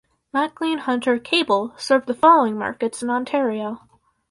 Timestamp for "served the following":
1.77-2.57